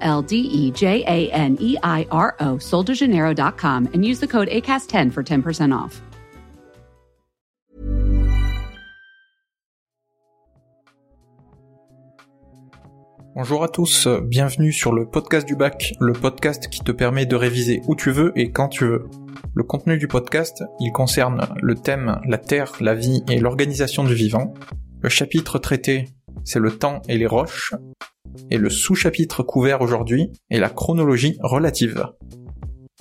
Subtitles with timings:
[0.00, 5.22] L D J A N I R O, soldejaneiro.com, and use the code ACAST10 for
[5.22, 6.02] 10% off.
[13.38, 17.36] Bonjour à tous, bienvenue sur le podcast du bac, le podcast qui te permet de
[17.36, 19.08] réviser où tu veux et quand tu veux.
[19.54, 24.14] Le contenu du podcast, il concerne le thème la Terre, la vie et l'organisation du
[24.14, 24.54] vivant.
[25.00, 26.06] Le chapitre traité,
[26.42, 27.72] c'est le temps et les roches.
[28.50, 32.08] Et le sous-chapitre couvert aujourd'hui est la chronologie relative.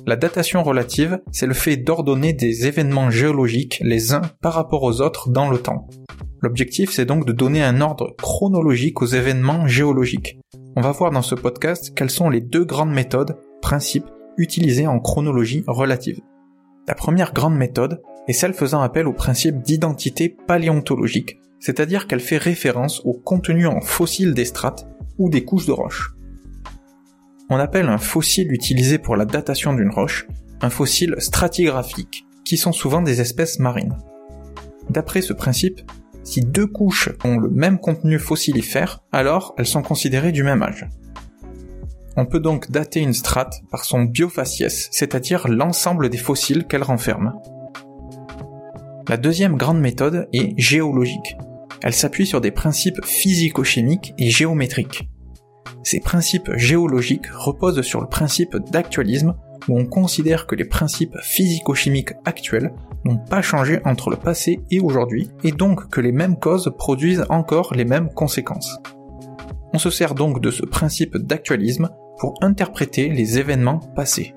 [0.05, 5.01] La datation relative, c'est le fait d'ordonner des événements géologiques les uns par rapport aux
[5.01, 5.87] autres dans le temps.
[6.41, 10.39] L'objectif, c'est donc de donner un ordre chronologique aux événements géologiques.
[10.75, 14.99] On va voir dans ce podcast quelles sont les deux grandes méthodes, principes, utilisées en
[14.99, 16.19] chronologie relative.
[16.87, 22.37] La première grande méthode est celle faisant appel au principe d'identité paléontologique, c'est-à-dire qu'elle fait
[22.37, 26.13] référence au contenu en fossiles des strates ou des couches de roches.
[27.49, 30.27] On appelle un fossile utilisé pour la datation d'une roche
[30.61, 33.97] un fossile stratigraphique, qui sont souvent des espèces marines.
[34.89, 35.81] D'après ce principe,
[36.23, 40.87] si deux couches ont le même contenu fossilifère, alors elles sont considérées du même âge.
[42.15, 47.33] On peut donc dater une strate par son biofaciès, c'est-à-dire l'ensemble des fossiles qu'elle renferme.
[49.07, 51.37] La deuxième grande méthode est géologique.
[51.81, 55.09] Elle s'appuie sur des principes physico-chimiques et géométriques.
[55.83, 59.35] Ces principes géologiques reposent sur le principe d'actualisme
[59.67, 62.73] où on considère que les principes physico-chimiques actuels
[63.05, 67.25] n'ont pas changé entre le passé et aujourd'hui, et donc que les mêmes causes produisent
[67.29, 68.79] encore les mêmes conséquences.
[69.73, 71.89] On se sert donc de ce principe d'actualisme
[72.19, 74.33] pour interpréter les événements passés.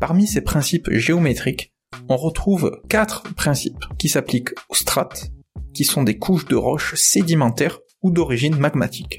[0.00, 1.72] Parmi ces principes géométriques,
[2.08, 5.30] on retrouve quatre principes qui s'appliquent aux strates,
[5.74, 9.18] qui sont des couches de roches sédimentaires ou d'origine magmatique.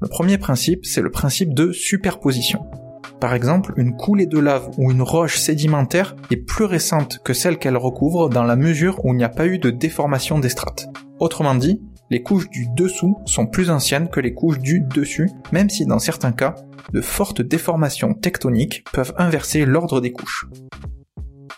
[0.00, 2.60] Le premier principe, c'est le principe de superposition.
[3.20, 7.58] Par exemple, une coulée de lave ou une roche sédimentaire est plus récente que celle
[7.58, 10.88] qu'elle recouvre dans la mesure où il n'y a pas eu de déformation des strates.
[11.18, 15.68] Autrement dit, les couches du dessous sont plus anciennes que les couches du dessus, même
[15.68, 16.54] si dans certains cas,
[16.92, 20.46] de fortes déformations tectoniques peuvent inverser l'ordre des couches.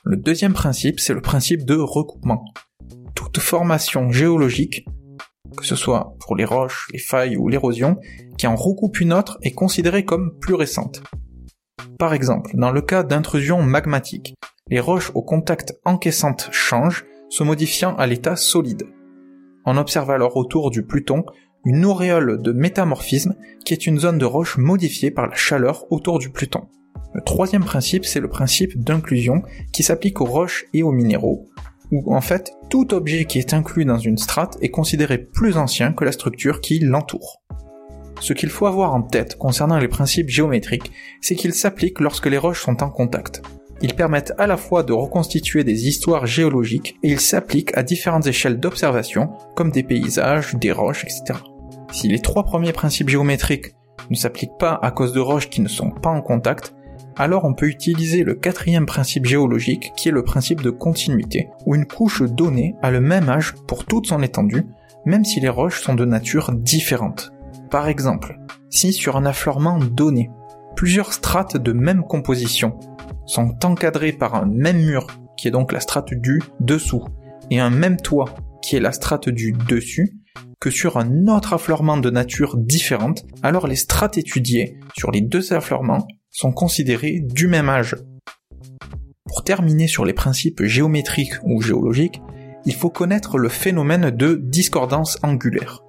[0.02, 2.42] Le deuxième principe, c'est le principe de recoupement.
[3.14, 4.84] Toute formation géologique,
[5.56, 7.98] que ce soit pour les roches, les failles ou l'érosion,
[8.38, 11.02] qui en recoupe une autre est considérée comme plus récente.
[11.98, 14.34] Par exemple, dans le cas d'intrusion magmatique,
[14.68, 18.88] les roches au contact encaissantes changent, se modifiant à l'état solide.
[19.66, 21.24] On observe alors autour du Pluton
[21.64, 23.34] une auréole de métamorphisme
[23.64, 26.68] qui est une zone de roche modifiée par la chaleur autour du Pluton.
[27.12, 31.48] Le troisième principe, c'est le principe d'inclusion qui s'applique aux roches et aux minéraux,
[31.90, 35.92] où en fait tout objet qui est inclus dans une strate est considéré plus ancien
[35.92, 37.42] que la structure qui l'entoure.
[38.20, 42.38] Ce qu'il faut avoir en tête concernant les principes géométriques, c'est qu'ils s'appliquent lorsque les
[42.38, 43.42] roches sont en contact.
[43.82, 48.26] Ils permettent à la fois de reconstituer des histoires géologiques et ils s'appliquent à différentes
[48.26, 51.40] échelles d'observation, comme des paysages, des roches, etc.
[51.90, 53.74] Si les trois premiers principes géométriques
[54.10, 56.74] ne s'appliquent pas à cause de roches qui ne sont pas en contact,
[57.16, 61.74] alors on peut utiliser le quatrième principe géologique qui est le principe de continuité, où
[61.74, 64.66] une couche donnée a le même âge pour toute son étendue,
[65.04, 67.32] même si les roches sont de nature différente.
[67.70, 68.38] Par exemple,
[68.68, 70.30] si sur un affleurement donné,
[70.76, 72.78] plusieurs strates de même composition
[73.26, 75.06] sont encadrées par un même mur,
[75.36, 77.04] qui est donc la strate du dessous,
[77.50, 80.20] et un même toit, qui est la strate du dessus,
[80.60, 85.52] que sur un autre affleurement de nature différente, alors les strates étudiées sur les deux
[85.52, 87.96] affleurements sont considérés du même âge.
[89.26, 92.20] Pour terminer sur les principes géométriques ou géologiques,
[92.66, 95.82] il faut connaître le phénomène de discordance angulaire.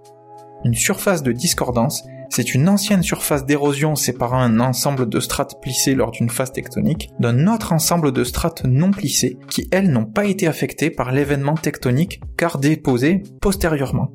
[0.64, 5.96] Une surface de discordance, c'est une ancienne surface d'érosion séparant un ensemble de strates plissées
[5.96, 10.26] lors d'une phase tectonique d'un autre ensemble de strates non plissées qui, elles, n'ont pas
[10.26, 14.14] été affectées par l'événement tectonique car déposées postérieurement.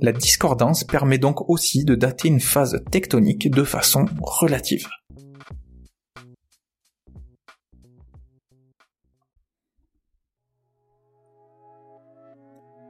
[0.00, 4.86] La discordance permet donc aussi de dater une phase tectonique de façon relative.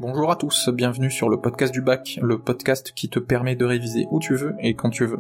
[0.01, 3.65] Bonjour à tous, bienvenue sur le podcast du bac, le podcast qui te permet de
[3.65, 5.19] réviser où tu veux et quand tu veux.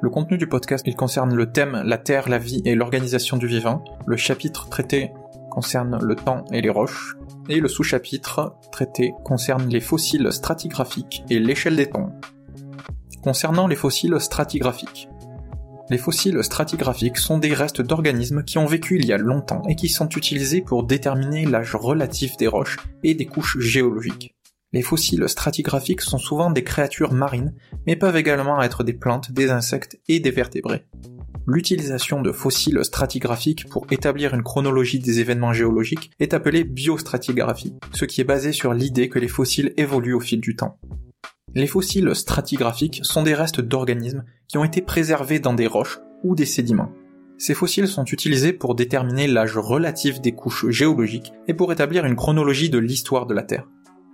[0.00, 3.48] Le contenu du podcast, il concerne le thème la Terre, la vie et l'organisation du
[3.48, 3.82] vivant.
[4.06, 5.10] Le chapitre traité
[5.50, 7.16] concerne le temps et les roches.
[7.48, 12.12] Et le sous-chapitre traité concerne les fossiles stratigraphiques et l'échelle des temps.
[13.24, 15.09] Concernant les fossiles stratigraphiques.
[15.90, 19.74] Les fossiles stratigraphiques sont des restes d'organismes qui ont vécu il y a longtemps et
[19.74, 24.36] qui sont utilisés pour déterminer l'âge relatif des roches et des couches géologiques.
[24.72, 27.56] Les fossiles stratigraphiques sont souvent des créatures marines,
[27.88, 30.86] mais peuvent également être des plantes, des insectes et des vertébrés.
[31.48, 38.04] L'utilisation de fossiles stratigraphiques pour établir une chronologie des événements géologiques est appelée biostratigraphie, ce
[38.04, 40.78] qui est basé sur l'idée que les fossiles évoluent au fil du temps.
[41.54, 46.36] Les fossiles stratigraphiques sont des restes d'organismes qui ont été préservés dans des roches ou
[46.36, 46.92] des sédiments.
[47.38, 52.14] Ces fossiles sont utilisés pour déterminer l'âge relatif des couches géologiques et pour établir une
[52.14, 53.66] chronologie de l'histoire de la Terre.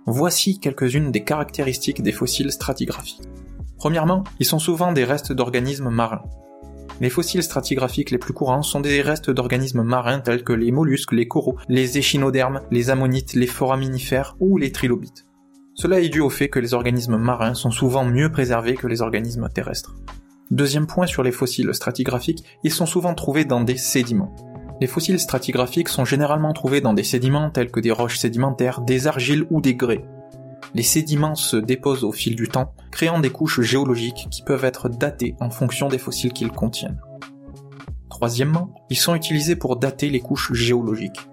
[0.07, 3.21] Voici quelques-unes des caractéristiques des fossiles stratigraphiques.
[3.77, 6.23] Premièrement, ils sont souvent des restes d'organismes marins.
[7.01, 11.11] Les fossiles stratigraphiques les plus courants sont des restes d'organismes marins tels que les mollusques,
[11.11, 15.27] les coraux, les échinodermes, les ammonites, les foraminifères ou les trilobites.
[15.79, 19.03] Cela est dû au fait que les organismes marins sont souvent mieux préservés que les
[19.03, 19.93] organismes terrestres.
[20.49, 24.35] Deuxième point sur les fossiles stratigraphiques, ils sont souvent trouvés dans des sédiments.
[24.81, 29.05] Les fossiles stratigraphiques sont généralement trouvés dans des sédiments tels que des roches sédimentaires, des
[29.05, 30.03] argiles ou des grès.
[30.73, 34.89] Les sédiments se déposent au fil du temps, créant des couches géologiques qui peuvent être
[34.89, 36.99] datées en fonction des fossiles qu'ils contiennent.
[38.09, 41.27] Troisièmement, ils sont utilisés pour dater les couches géologiques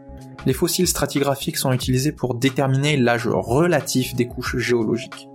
[0.47, 5.29] les fossiles stratigraphiques sont utilisés pour déterminer l'âge relatif des couches géologiques.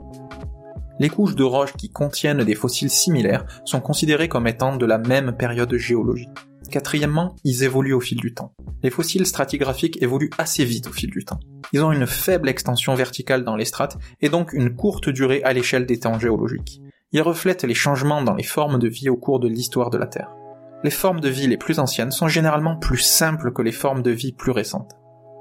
[0.99, 4.97] Les couches de roches qui contiennent des fossiles similaires sont considérées comme étant de la
[4.97, 6.29] même période géologique.
[6.69, 8.53] Quatrièmement, ils évoluent au fil du temps.
[8.83, 11.39] Les fossiles stratigraphiques évoluent assez vite au fil du temps.
[11.71, 15.53] Ils ont une faible extension verticale dans les strates et donc une courte durée à
[15.53, 16.81] l'échelle des temps géologiques.
[17.11, 20.05] Ils reflètent les changements dans les formes de vie au cours de l'histoire de la
[20.05, 20.35] Terre.
[20.83, 24.11] Les formes de vie les plus anciennes sont généralement plus simples que les formes de
[24.11, 24.98] vie plus récentes.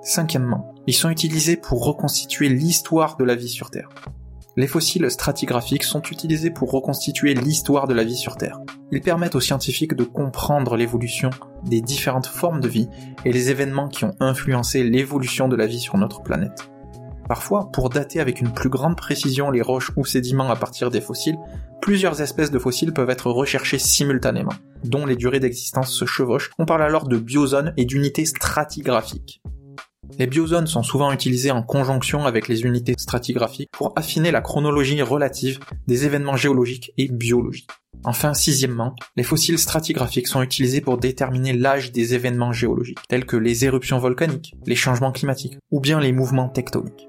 [0.08, 3.90] Cinquièmement, ils sont utilisés pour reconstituer l'histoire de la vie sur Terre.
[4.56, 8.58] Les fossiles stratigraphiques sont utilisés pour reconstituer l'histoire de la vie sur Terre.
[8.90, 11.28] Ils permettent aux scientifiques de comprendre l'évolution
[11.66, 12.88] des différentes formes de vie
[13.26, 16.70] et les événements qui ont influencé l'évolution de la vie sur notre planète.
[17.28, 21.02] Parfois, pour dater avec une plus grande précision les roches ou sédiments à partir des
[21.02, 21.36] fossiles,
[21.82, 26.50] plusieurs espèces de fossiles peuvent être recherchées simultanément, dont les durées d'existence se chevauchent.
[26.58, 29.42] On parle alors de biozones et d'unités stratigraphiques.
[30.16, 35.02] Les biozones sont souvent utilisées en conjonction avec les unités stratigraphiques pour affiner la chronologie
[35.02, 37.68] relative des événements géologiques et biologiques.
[38.04, 43.36] Enfin, sixièmement, les fossiles stratigraphiques sont utilisés pour déterminer l'âge des événements géologiques, tels que
[43.36, 47.08] les éruptions volcaniques, les changements climatiques, ou bien les mouvements tectoniques.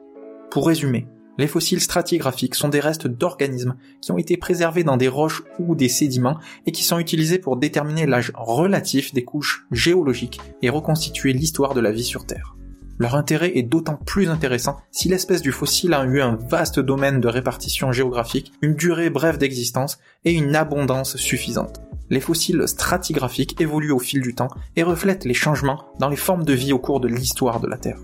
[0.52, 1.08] Pour résumer,
[1.38, 5.74] les fossiles stratigraphiques sont des restes d'organismes qui ont été préservés dans des roches ou
[5.74, 11.32] des sédiments et qui sont utilisés pour déterminer l'âge relatif des couches géologiques et reconstituer
[11.32, 12.58] l'histoire de la vie sur Terre.
[13.00, 17.22] Leur intérêt est d'autant plus intéressant si l'espèce du fossile a eu un vaste domaine
[17.22, 21.82] de répartition géographique, une durée brève d'existence et une abondance suffisante.
[22.10, 26.44] Les fossiles stratigraphiques évoluent au fil du temps et reflètent les changements dans les formes
[26.44, 28.00] de vie au cours de l'histoire de la Terre.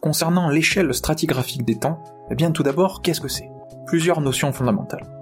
[0.00, 3.50] Concernant l'échelle stratigraphique des temps, eh bien tout d'abord, qu'est-ce que c'est?
[3.86, 5.17] Plusieurs notions fondamentales.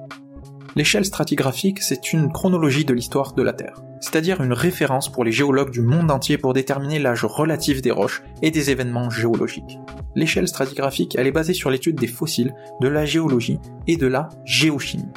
[0.76, 5.32] L'échelle stratigraphique, c'est une chronologie de l'histoire de la Terre, c'est-à-dire une référence pour les
[5.32, 9.78] géologues du monde entier pour déterminer l'âge relatif des roches et des événements géologiques.
[10.14, 14.28] L'échelle stratigraphique, elle est basée sur l'étude des fossiles, de la géologie et de la
[14.44, 15.08] géochimie.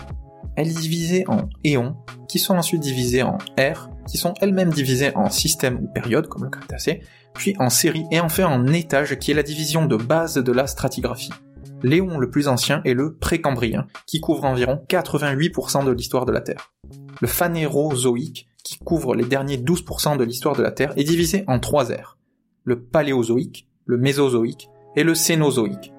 [0.55, 1.97] Elle est divisée en éons,
[2.29, 6.45] qui sont ensuite divisés en ères, qui sont elles-mêmes divisées en systèmes ou périodes, comme
[6.45, 7.01] le Crétacé,
[7.33, 10.67] puis en séries et enfin en étages, qui est la division de base de la
[10.67, 11.33] stratigraphie.
[11.81, 16.41] L'éon le plus ancien est le précambrien, qui couvre environ 88% de l'histoire de la
[16.41, 16.73] Terre.
[17.21, 21.59] Le phanérozoïque, qui couvre les derniers 12% de l'histoire de la Terre, est divisé en
[21.59, 22.17] trois ères.
[22.65, 25.93] Le paléozoïque, le mésozoïque et le cénozoïque.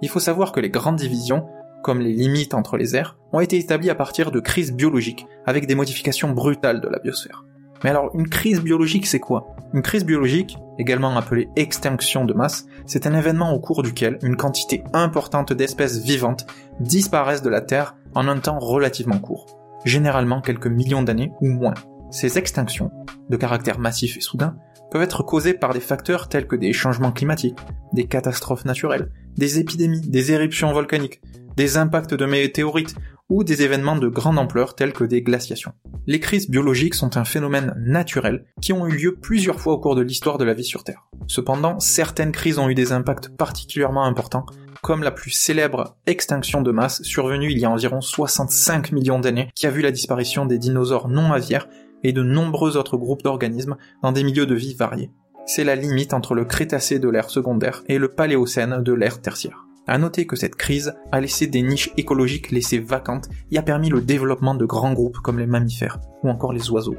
[0.00, 1.46] Il faut savoir que les grandes divisions,
[1.82, 5.66] comme les limites entre les ères, ont été établies à partir de crises biologiques, avec
[5.66, 7.44] des modifications brutales de la biosphère.
[7.84, 9.54] Mais alors, une crise biologique, c'est quoi?
[9.74, 14.36] Une crise biologique, également appelée extinction de masse, c'est un événement au cours duquel une
[14.36, 16.46] quantité importante d'espèces vivantes
[16.80, 19.46] disparaissent de la Terre en un temps relativement court,
[19.84, 21.74] généralement quelques millions d'années ou moins.
[22.10, 22.90] Ces extinctions,
[23.28, 24.56] de caractère massif et soudain,
[24.90, 27.58] peuvent être causées par des facteurs tels que des changements climatiques,
[27.92, 31.20] des catastrophes naturelles, des épidémies, des éruptions volcaniques,
[31.56, 32.94] des impacts de météorites
[33.28, 35.72] ou des événements de grande ampleur tels que des glaciations.
[36.06, 39.94] Les crises biologiques sont un phénomène naturel qui ont eu lieu plusieurs fois au cours
[39.94, 41.08] de l'histoire de la vie sur Terre.
[41.26, 44.46] Cependant, certaines crises ont eu des impacts particulièrement importants,
[44.82, 49.50] comme la plus célèbre extinction de masse survenue il y a environ 65 millions d'années,
[49.54, 51.68] qui a vu la disparition des dinosaures non aviaires
[52.04, 55.10] et de nombreux autres groupes d'organismes dans des milieux de vie variés.
[55.46, 59.67] C'est la limite entre le Crétacé de l'ère secondaire et le Paléocène de l'ère tertiaire.
[59.88, 63.88] À noter que cette crise a laissé des niches écologiques laissées vacantes et a permis
[63.88, 66.96] le développement de grands groupes comme les mammifères ou encore les oiseaux.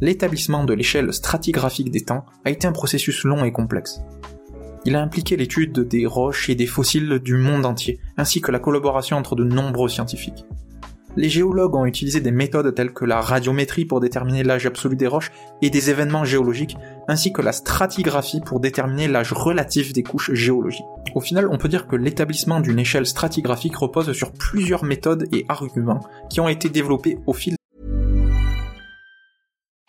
[0.00, 4.00] L'établissement de l'échelle stratigraphique des temps a été un processus long et complexe.
[4.86, 8.58] Il a impliqué l'étude des roches et des fossiles du monde entier, ainsi que la
[8.58, 10.46] collaboration entre de nombreux scientifiques
[11.16, 15.06] les géologues ont utilisé des méthodes telles que la radiométrie pour déterminer l'âge absolu des
[15.06, 15.30] roches
[15.62, 16.76] et des événements géologiques,
[17.08, 20.84] ainsi que la stratigraphie pour déterminer l'âge relatif des couches géologiques.
[21.14, 25.44] Au final, on peut dire que l'établissement d'une échelle stratigraphique repose sur plusieurs méthodes et
[25.48, 27.56] arguments qui ont été développés au fil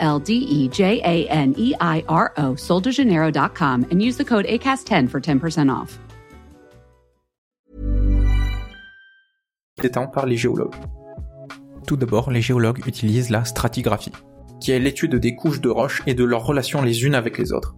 [0.00, 2.56] L D E J A N E I R O,
[3.90, 5.98] and use the code ACAST10 for 10% off.
[10.12, 10.74] Par les géologues.
[11.86, 14.12] Tout d'abord, les géologues utilisent la stratigraphie,
[14.60, 17.52] qui est l'étude des couches de roches et de leurs relations les unes avec les
[17.52, 17.74] autres.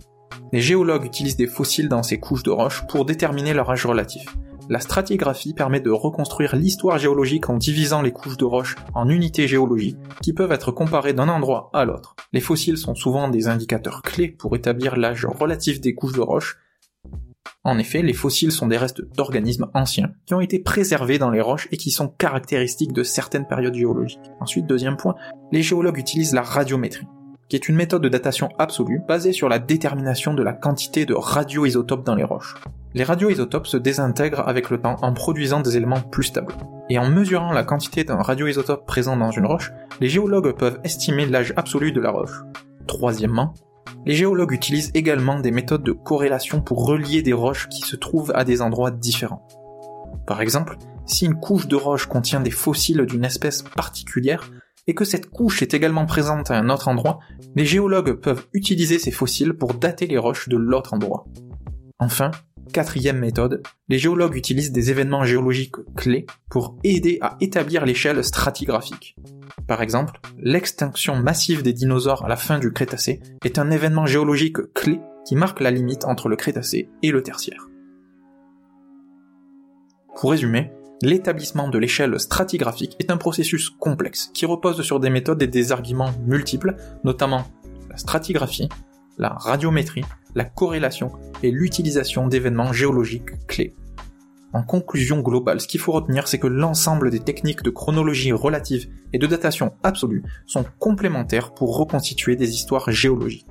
[0.53, 4.27] Les géologues utilisent des fossiles dans ces couches de roches pour déterminer leur âge relatif.
[4.69, 9.49] La stratigraphie permet de reconstruire l'histoire géologique en divisant les couches de roches en unités
[9.49, 12.15] géologiques qui peuvent être comparées d'un endroit à l'autre.
[12.33, 16.59] Les fossiles sont souvent des indicateurs clés pour établir l'âge relatif des couches de roches.
[17.65, 21.41] En effet, les fossiles sont des restes d'organismes anciens qui ont été préservés dans les
[21.41, 24.19] roches et qui sont caractéristiques de certaines périodes géologiques.
[24.41, 25.15] Ensuite, deuxième point,
[25.53, 27.07] les géologues utilisent la radiométrie
[27.53, 31.13] qui est une méthode de datation absolue basée sur la détermination de la quantité de
[31.13, 32.55] radioisotopes dans les roches.
[32.95, 36.55] Les radioisotopes se désintègrent avec le temps en produisant des éléments plus stables.
[36.89, 41.27] Et en mesurant la quantité d'un radioisotope présent dans une roche, les géologues peuvent estimer
[41.27, 42.41] l'âge absolu de la roche.
[42.87, 43.53] Troisièmement,
[44.07, 48.33] les géologues utilisent également des méthodes de corrélation pour relier des roches qui se trouvent
[48.35, 49.47] à des endroits différents.
[50.27, 54.51] Par exemple, si une couche de roche contient des fossiles d'une espèce particulière,
[54.87, 57.21] et que cette couche est également présente à un autre endroit,
[57.55, 61.27] les géologues peuvent utiliser ces fossiles pour dater les roches de l'autre endroit.
[61.99, 62.31] Enfin,
[62.73, 69.17] quatrième méthode, les géologues utilisent des événements géologiques clés pour aider à établir l'échelle stratigraphique.
[69.69, 74.73] Par exemple, l'extinction massive des dinosaures à la fin du Crétacé est un événement géologique
[74.75, 77.69] clé qui marque la limite entre le Crétacé et le Tertiaire.
[80.17, 80.73] Pour résumer,
[81.03, 85.73] L'établissement de l'échelle stratigraphique est un processus complexe qui repose sur des méthodes et des
[85.73, 87.45] arguments multiples, notamment
[87.91, 88.69] la stratigraphie,
[89.19, 90.05] la radiométrie,
[90.37, 91.11] la corrélation
[91.43, 93.75] et l'utilisation d'événements géologiques clés.
[94.53, 98.89] En conclusion globale, ce qu'il faut retenir, c'est que l'ensemble des techniques de chronologie relative
[99.13, 103.49] et de datation absolue sont complémentaires pour reconstituer des histoires géologiques.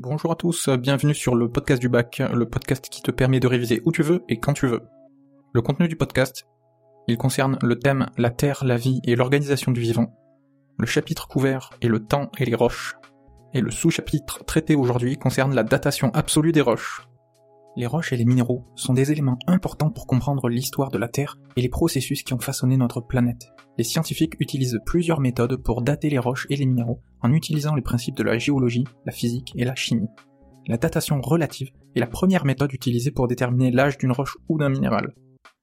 [0.00, 3.48] Bonjour à tous, bienvenue sur le podcast du bac, le podcast qui te permet de
[3.48, 4.82] réviser où tu veux et quand tu veux.
[5.52, 6.46] Le contenu du podcast,
[7.08, 10.14] il concerne le thème la Terre, la vie et l'organisation du vivant.
[10.78, 12.94] Le chapitre couvert est le temps et les roches.
[13.54, 17.07] Et le sous-chapitre traité aujourd'hui concerne la datation absolue des roches.
[17.78, 21.38] Les roches et les minéraux sont des éléments importants pour comprendre l'histoire de la Terre
[21.54, 23.52] et les processus qui ont façonné notre planète.
[23.76, 27.82] Les scientifiques utilisent plusieurs méthodes pour dater les roches et les minéraux en utilisant les
[27.82, 30.08] principes de la géologie, la physique et la chimie.
[30.66, 34.70] La datation relative est la première méthode utilisée pour déterminer l'âge d'une roche ou d'un
[34.70, 35.14] minéral.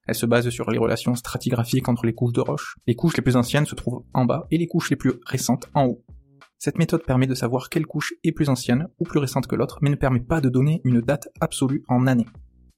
[0.07, 2.77] Elle se base sur les relations stratigraphiques entre les couches de roches.
[2.87, 5.67] Les couches les plus anciennes se trouvent en bas et les couches les plus récentes
[5.73, 6.01] en haut.
[6.57, 9.79] Cette méthode permet de savoir quelle couche est plus ancienne ou plus récente que l'autre,
[9.81, 12.25] mais ne permet pas de donner une date absolue en année.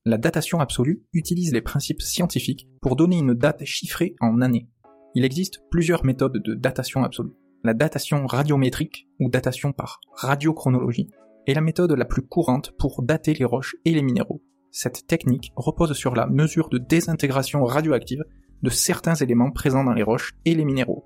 [0.05, 4.69] La datation absolue utilise les principes scientifiques pour donner une date chiffrée en année.
[5.15, 7.33] Il existe plusieurs méthodes de datation absolue.
[7.63, 11.09] La datation radiométrique, ou datation par radiochronologie,
[11.45, 14.43] est la méthode la plus courante pour dater les roches et les minéraux.
[14.71, 18.23] Cette technique repose sur la mesure de désintégration radioactive
[18.61, 21.03] de certains éléments présents dans les roches et les minéraux.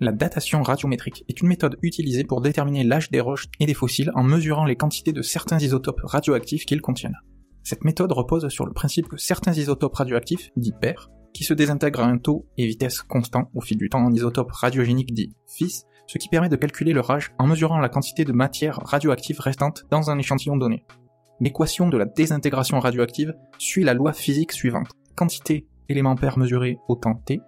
[0.00, 4.10] La datation radiométrique est une méthode utilisée pour déterminer l'âge des roches et des fossiles
[4.14, 7.16] en mesurant les quantités de certains isotopes radioactifs qu'ils contiennent.
[7.62, 12.00] Cette méthode repose sur le principe que certains isotopes radioactifs, dits pairs, qui se désintègrent
[12.00, 15.84] à un taux et vitesse constants au fil du temps en isotopes radiogéniques dits fils,
[16.06, 19.84] ce qui permet de calculer leur âge en mesurant la quantité de matière radioactive restante
[19.90, 20.84] dans un échantillon donné.
[21.40, 24.90] L'équation de la désintégration radioactive suit la loi physique suivante.
[25.16, 27.40] Quantité élément pair mesuré au temps t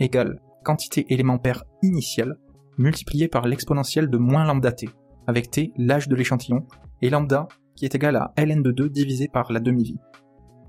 [0.00, 2.38] égale quantité élément pair initiale
[2.78, 4.88] multipliée par l'exponentielle de moins lambda t,
[5.28, 6.66] avec t l'âge de l'échantillon,
[7.02, 9.98] et lambda qui est égal à ln de 2 divisé par la demi-vie.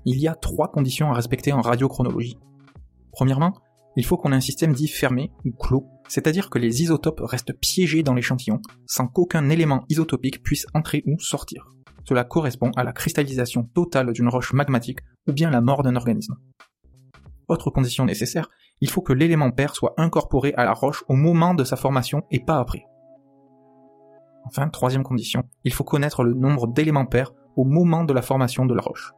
[0.04, 2.38] Il y a trois conditions à respecter en radiochronologie.
[3.12, 3.54] Premièrement,
[3.96, 7.58] il faut qu'on ait un système dit fermé ou clos, c'est-à-dire que les isotopes restent
[7.58, 11.72] piégés dans l'échantillon sans qu'aucun élément isotopique puisse entrer ou sortir.
[12.04, 16.36] Cela correspond à la cristallisation totale d'une roche magmatique ou bien la mort d'un organisme.
[17.48, 21.54] Autre condition nécessaire, il faut que l'élément pair soit incorporé à la roche au moment
[21.54, 22.86] de sa formation et pas après.
[24.44, 28.66] Enfin, troisième condition, il faut connaître le nombre d'éléments pairs au moment de la formation
[28.66, 29.12] de la roche.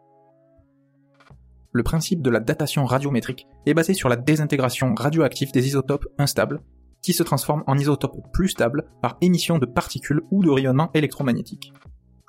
[1.73, 6.63] Le principe de la datation radiométrique est basé sur la désintégration radioactive des isotopes instables,
[7.03, 11.73] qui se transforment en isotopes plus stables par émission de particules ou de rayonnement électromagnétique.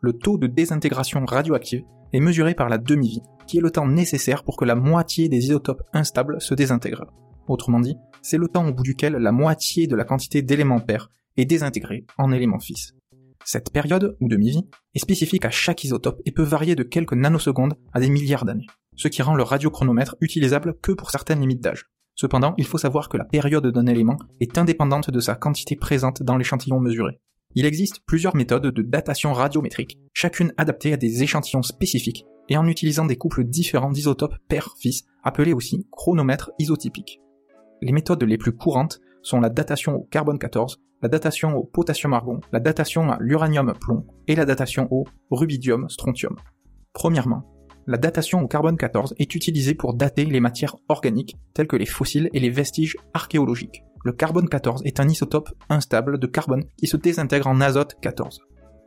[0.01, 4.43] Le taux de désintégration radioactive est mesuré par la demi-vie, qui est le temps nécessaire
[4.43, 7.11] pour que la moitié des isotopes instables se désintègrent.
[7.47, 11.09] Autrement dit, c'est le temps au bout duquel la moitié de la quantité d'éléments pairs
[11.35, 12.93] est désintégrée en éléments fils.
[13.43, 17.73] Cette période, ou demi-vie, est spécifique à chaque isotope et peut varier de quelques nanosecondes
[17.93, 21.85] à des milliards d'années, ce qui rend le radiochronomètre utilisable que pour certaines limites d'âge.
[22.15, 26.21] Cependant, il faut savoir que la période d'un élément est indépendante de sa quantité présente
[26.21, 27.19] dans l'échantillon mesuré.
[27.55, 32.67] Il existe plusieurs méthodes de datation radiométrique, chacune adaptée à des échantillons spécifiques et en
[32.67, 37.19] utilisant des couples différents d'isotopes père-fils, appelés aussi chronomètres isotypiques.
[37.81, 42.39] Les méthodes les plus courantes sont la datation au carbone 14, la datation au potassium-argon,
[42.51, 46.35] la datation à l'uranium-plomb et la datation au rubidium-strontium.
[46.93, 47.43] Premièrement,
[47.87, 51.87] la datation au carbone 14 est utilisée pour dater les matières organiques telles que les
[51.87, 56.87] fossiles et les vestiges archéologiques le carbone 14 est un isotope instable de carbone qui
[56.87, 58.39] se désintègre en azote 14.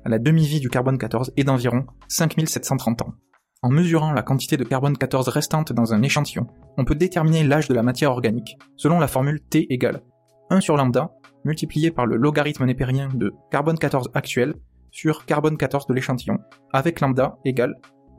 [0.07, 3.15] La demi-vie du carbone 14 est d'environ 5730 ans.
[3.63, 6.47] En mesurant la quantité de carbone 14 restante dans un échantillon,
[6.77, 10.03] on peut déterminer l'âge de la matière organique selon la formule T égale
[10.51, 11.13] 1 sur lambda
[11.45, 14.55] multiplié par le logarithme népérien de carbone 14 actuel
[14.91, 16.39] sur carbone 14 de l'échantillon,
[16.73, 17.75] avec lambda égale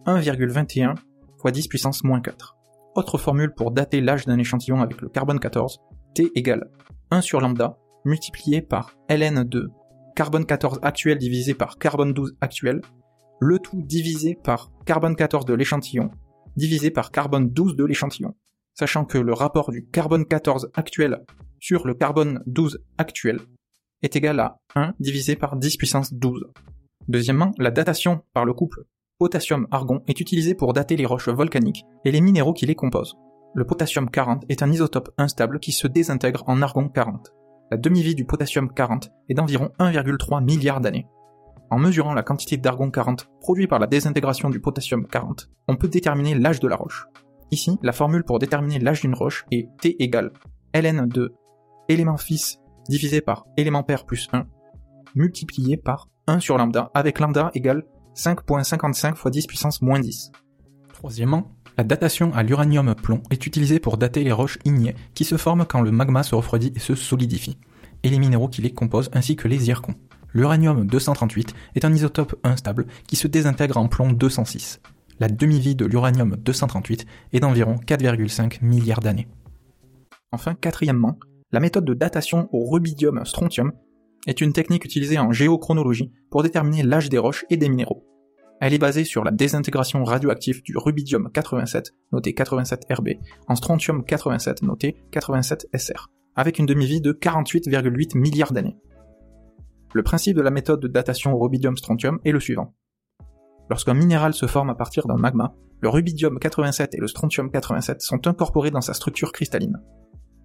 [0.06, 0.96] 1,21
[1.40, 2.58] fois 10 puissance moins 4.
[2.96, 5.80] Autre formule pour dater l'âge d'un échantillon avec le carbone 14,
[6.14, 6.70] T égale
[7.12, 9.72] 1 sur lambda multiplié par ln de
[10.16, 12.82] carbone 14 actuel divisé par carbone 12 actuel,
[13.40, 16.12] le tout divisé par carbone 14 de l'échantillon
[16.56, 18.36] divisé par carbone 12 de l'échantillon,
[18.76, 21.24] sachant que le rapport du carbone 14 actuel
[21.60, 23.40] sur le carbone 12 actuel
[24.04, 26.46] est égal à 1 divisé par 10 puissance 12.
[27.08, 28.86] Deuxièmement, la datation par le couple
[29.18, 33.16] potassium-argon est utilisée pour dater les roches volcaniques et les minéraux qui les composent
[33.56, 37.34] le potassium 40 est un isotope instable qui se désintègre en argon 40.
[37.72, 41.08] La demi-vie du potassium 40 est d'environ 1,3 milliard d'années.
[41.70, 45.88] En mesurant la quantité d'argon 40 produit par la désintégration du potassium 40, on peut
[45.88, 47.06] déterminer l'âge de la roche.
[47.52, 50.32] Ici, la formule pour déterminer l'âge d'une roche est T égale
[50.74, 51.34] ln de
[51.90, 54.46] élément fils divisé par élément père plus 1,
[55.16, 57.84] multiplié par 1 sur lambda, avec lambda égale
[58.16, 60.32] 5.55 fois 10 puissance moins 10.
[60.94, 65.66] Troisièmement, la datation à l'uranium-plomb est utilisée pour dater les roches ignées qui se forment
[65.66, 67.58] quand le magma se refroidit et se solidifie,
[68.04, 69.96] et les minéraux qui les composent ainsi que les zircons.
[70.34, 74.82] L'uranium-238 est un isotope instable qui se désintègre en plomb 206.
[75.20, 79.28] La demi-vie de l'uranium-238 est d'environ 4,5 milliards d'années.
[80.32, 81.20] Enfin, quatrièmement,
[81.52, 83.74] la méthode de datation au rubidium-strontium
[84.26, 88.04] est une technique utilisée en géochronologie pour déterminer l'âge des roches et des minéraux.
[88.66, 94.62] Elle est basée sur la désintégration radioactive du rubidium 87, noté 87Rb, en strontium 87,
[94.62, 96.06] noté 87Sr,
[96.38, 98.78] avec une demi-vie de 48,8 milliards d'années.
[99.94, 102.74] Le principe de la méthode de datation au rubidium-strontium est le suivant.
[103.70, 108.02] Lorsqu'un minéral se forme à partir d'un magma, le rubidium 87 et le strontium 87
[108.02, 109.82] sont incorporés dans sa structure cristalline.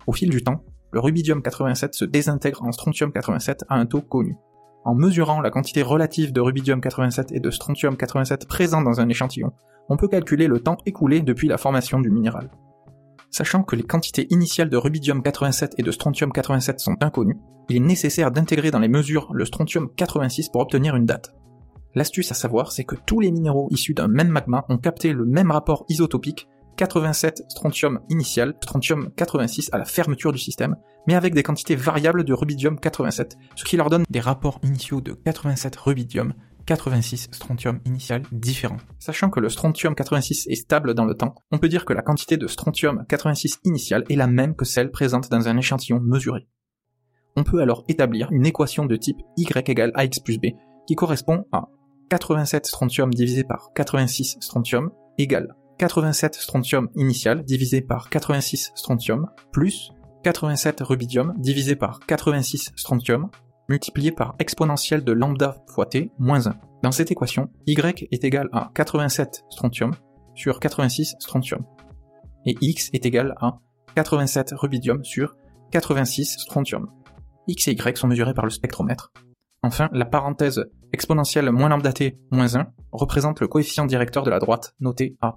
[0.08, 4.02] Au fil du temps, le rubidium 87 se désintègre en strontium 87 à un taux
[4.02, 4.34] connu.
[4.84, 9.08] En mesurant la quantité relative de rubidium 87 et de strontium 87 présents dans un
[9.08, 9.52] échantillon,
[9.88, 12.50] on peut calculer le temps écoulé depuis la formation du minéral.
[13.30, 17.38] Sachant que les quantités initiales de rubidium 87 et de strontium 87 sont inconnues,
[17.68, 21.34] il est nécessaire d'intégrer dans les mesures le strontium 86 pour obtenir une date.
[21.94, 25.26] L'astuce à savoir, c'est que tous les minéraux issus d'un même magma ont capté le
[25.26, 30.76] même rapport isotopique 87 strontium initial, strontium 86 à la fermeture du système,
[31.08, 35.00] mais avec des quantités variables de rubidium 87, ce qui leur donne des rapports initiaux
[35.00, 36.34] de 87 rubidium,
[36.66, 38.76] 86 strontium initial différents.
[39.00, 42.02] Sachant que le strontium 86 est stable dans le temps, on peut dire que la
[42.02, 46.46] quantité de strontium 86 initial est la même que celle présente dans un échantillon mesuré.
[47.34, 50.54] On peut alors établir une équation de type y égale ax plus b
[50.86, 51.66] qui correspond à
[52.10, 59.92] 87 strontium divisé par 86 strontium égale 87 strontium initial divisé par 86 strontium plus
[60.24, 63.30] 87 rubidium divisé par 86 strontium
[63.68, 66.54] multiplié par exponentielle de lambda fois t moins 1.
[66.82, 67.78] Dans cette équation, y
[68.10, 69.92] est égal à 87 strontium
[70.34, 71.64] sur 86 strontium.
[72.44, 73.58] Et x est égal à
[73.94, 75.36] 87 rubidium sur
[75.70, 76.88] 86 strontium.
[77.46, 79.12] x et y sont mesurés par le spectromètre.
[79.62, 84.38] Enfin, la parenthèse exponentielle moins lambda t moins 1 représente le coefficient directeur de la
[84.38, 85.36] droite, noté a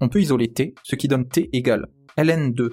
[0.00, 2.72] on peut isoler t, ce qui donne t égale ln de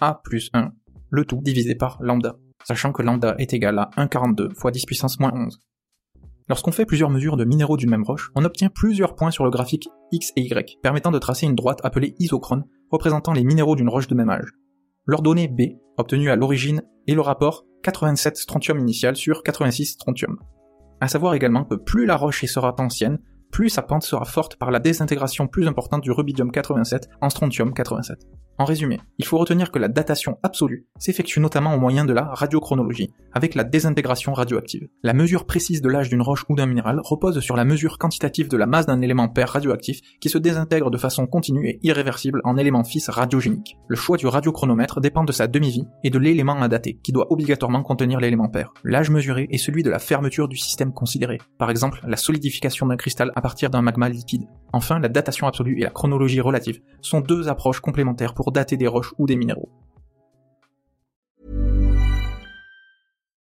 [0.00, 0.72] a plus 1,
[1.10, 5.20] le tout divisé par lambda, sachant que lambda est égal à 1,42 fois 10 puissance
[5.20, 5.60] moins 11.
[6.48, 9.50] Lorsqu'on fait plusieurs mesures de minéraux d'une même roche, on obtient plusieurs points sur le
[9.50, 13.88] graphique x et y, permettant de tracer une droite appelée isochrone, représentant les minéraux d'une
[13.88, 14.50] roche de même âge.
[15.06, 20.38] L'ordonnée B, obtenue à l'origine, est le rapport 87 strontium initial sur 86 strontium.
[21.00, 23.18] À savoir également que plus la roche sera ancienne,
[23.54, 27.72] plus sa pente sera forte par la désintégration plus importante du rubidium 87 en strontium
[27.72, 28.18] 87.
[28.56, 32.22] En résumé, il faut retenir que la datation absolue s'effectue notamment au moyen de la
[32.24, 34.88] radiochronologie, avec la désintégration radioactive.
[35.02, 38.48] La mesure précise de l'âge d'une roche ou d'un minéral repose sur la mesure quantitative
[38.48, 42.40] de la masse d'un élément pair radioactif qui se désintègre de façon continue et irréversible
[42.44, 43.76] en élément fils radiogénique.
[43.88, 47.32] Le choix du radiochronomètre dépend de sa demi-vie et de l'élément à dater, qui doit
[47.32, 48.72] obligatoirement contenir l'élément pair.
[48.84, 52.96] L'âge mesuré est celui de la fermeture du système considéré, par exemple la solidification d'un
[52.96, 54.46] cristal à partir d'un magma liquide.
[54.72, 58.86] Enfin, la datation absolue et la chronologie relative sont deux approches complémentaires pour dater des
[58.86, 59.68] roches ou des minéraux.